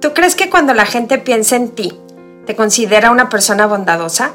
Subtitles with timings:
[0.00, 1.98] ¿Tú crees que cuando la gente piensa en ti,
[2.46, 4.30] te considera una persona bondadosa?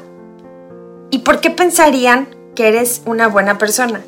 [1.10, 4.02] ¿Y por qué pensarían que eres una buena persona?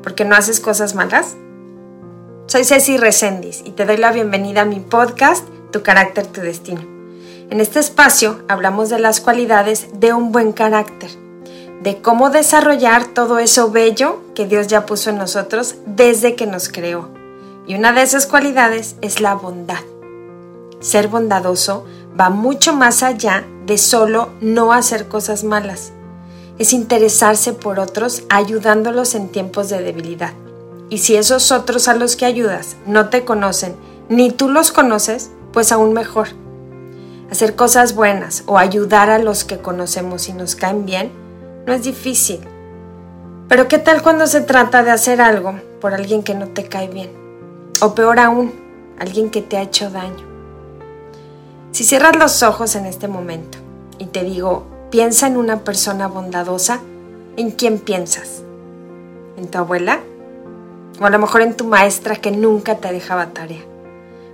[0.00, 1.34] ¿Porque no haces cosas malas?
[2.46, 6.82] Soy Ceci Recendis y te doy la bienvenida a mi podcast Tu carácter, tu destino.
[7.50, 11.10] En este espacio hablamos de las cualidades de un buen carácter,
[11.82, 16.68] de cómo desarrollar todo eso bello que Dios ya puso en nosotros desde que nos
[16.68, 17.08] creó.
[17.66, 19.80] Y una de esas cualidades es la bondad.
[20.80, 21.84] Ser bondadoso
[22.18, 25.92] va mucho más allá de solo no hacer cosas malas.
[26.58, 30.32] Es interesarse por otros ayudándolos en tiempos de debilidad.
[30.88, 33.76] Y si esos otros a los que ayudas no te conocen,
[34.08, 36.28] ni tú los conoces, pues aún mejor.
[37.30, 41.12] Hacer cosas buenas o ayudar a los que conocemos y nos caen bien
[41.66, 42.40] no es difícil.
[43.48, 46.88] Pero ¿qué tal cuando se trata de hacer algo por alguien que no te cae
[46.88, 47.10] bien?
[47.80, 48.52] O peor aún,
[48.98, 50.29] alguien que te ha hecho daño.
[51.80, 53.56] Si cierras los ojos en este momento
[53.96, 56.80] y te digo, piensa en una persona bondadosa,
[57.38, 58.42] ¿en quién piensas?
[59.38, 60.00] ¿En tu abuela?
[61.00, 63.62] O a lo mejor en tu maestra que nunca te dejaba tarea.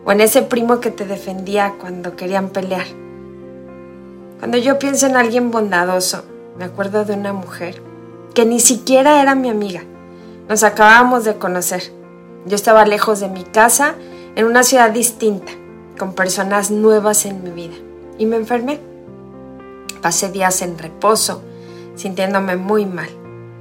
[0.05, 2.87] O en ese primo que te defendía cuando querían pelear.
[4.41, 6.25] Cuando yo pienso en alguien bondadoso,
[6.59, 7.81] me acuerdo de una mujer
[8.34, 9.84] que ni siquiera era mi amiga.
[10.49, 11.93] Nos acabábamos de conocer.
[12.45, 13.95] Yo estaba lejos de mi casa,
[14.34, 15.53] en una ciudad distinta,
[15.97, 17.77] con personas nuevas en mi vida.
[18.19, 18.81] Y me enfermé.
[20.03, 21.43] Pasé días en reposo,
[21.97, 23.09] sintiéndome muy mal,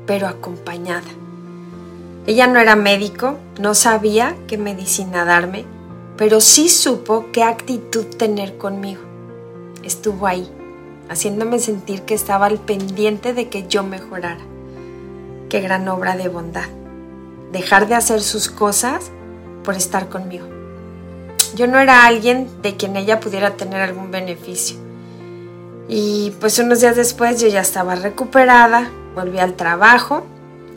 [0.06, 1.08] pero acompañada.
[2.28, 5.66] Ella no era médico, no sabía qué medicina darme,
[6.18, 9.02] pero sí supo qué actitud tener conmigo.
[9.84, 10.50] Estuvo ahí,
[11.10, 14.44] haciéndome sentir que estaba al pendiente de que yo mejorara.
[15.50, 16.68] Qué gran obra de bondad.
[17.52, 19.12] Dejar de hacer sus cosas
[19.64, 20.55] por estar conmigo.
[21.56, 24.76] Yo no era alguien de quien ella pudiera tener algún beneficio.
[25.88, 30.26] Y pues unos días después yo ya estaba recuperada, volví al trabajo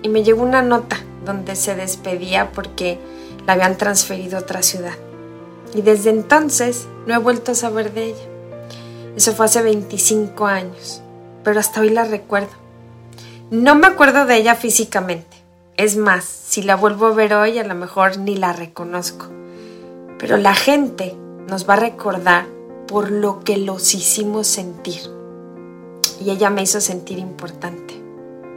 [0.02, 3.00] y me llegó una nota donde se despedía porque
[3.44, 4.94] la habían transferido a otra ciudad.
[5.74, 8.24] Y desde entonces no he vuelto a saber de ella.
[9.16, 11.02] Eso fue hace 25 años,
[11.42, 12.52] pero hasta hoy la recuerdo.
[13.50, 15.36] No me acuerdo de ella físicamente.
[15.76, 19.26] Es más, si la vuelvo a ver hoy a lo mejor ni la reconozco.
[20.18, 21.16] Pero la gente
[21.48, 22.46] nos va a recordar
[22.86, 25.00] por lo que los hicimos sentir.
[26.20, 27.94] Y ella me hizo sentir importante,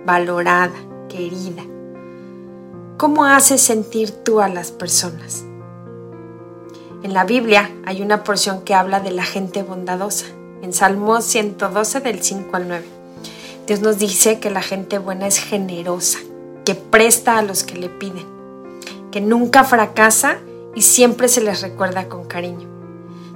[0.06, 0.74] valorada,
[1.10, 1.64] querida.
[2.98, 5.44] ¿Cómo haces sentir tú a las personas?
[7.04, 10.28] En la Biblia hay una porción que habla de la gente bondadosa,
[10.62, 12.86] en Salmo 112 del 5 al 9.
[13.68, 16.20] Dios nos dice que la gente buena es generosa,
[16.66, 18.26] que presta a los que le piden,
[19.12, 20.38] que nunca fracasa
[20.76, 22.68] y siempre se les recuerda con cariño.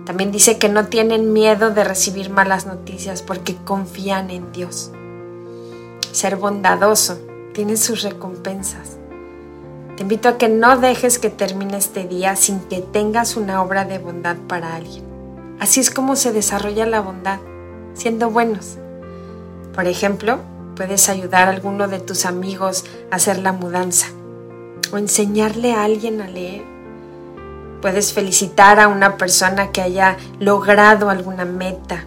[0.06, 4.91] También dice que no tienen miedo de recibir malas noticias porque confían en Dios.
[6.12, 7.18] Ser bondadoso
[7.53, 8.97] tiene sus recompensas.
[9.97, 13.85] Te invito a que no dejes que termine este día sin que tengas una obra
[13.85, 15.03] de bondad para alguien.
[15.59, 17.40] Así es como se desarrolla la bondad,
[17.94, 18.78] siendo buenos.
[19.74, 20.40] Por ejemplo,
[20.75, 24.07] puedes ayudar a alguno de tus amigos a hacer la mudanza
[24.91, 26.75] o enseñarle a alguien a leer.
[27.85, 32.03] Puedes felicitar a una persona que haya logrado alguna meta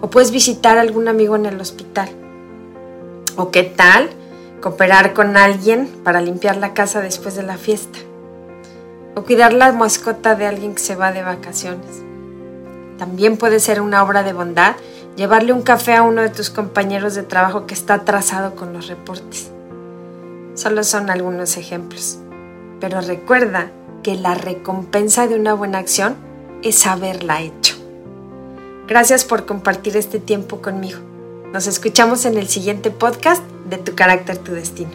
[0.00, 2.08] o puedes visitar a algún amigo en el hospital.
[3.36, 4.10] ¿O qué tal?
[4.60, 8.00] cooperar con alguien para limpiar la casa después de la fiesta,
[9.14, 12.02] o cuidar la mascota de alguien que se va de vacaciones.
[12.98, 14.74] También puede ser una obra de bondad
[15.14, 18.88] llevarle un café a uno de tus compañeros de trabajo que está atrasado con los
[18.88, 19.52] reportes.
[20.54, 22.18] Solo son algunos ejemplos,
[22.80, 23.70] pero recuerda
[24.04, 26.14] que la recompensa de una buena acción
[26.62, 27.74] es haberla hecho.
[28.86, 31.00] Gracias por compartir este tiempo conmigo.
[31.52, 34.92] Nos escuchamos en el siguiente podcast de Tu carácter, tu destino.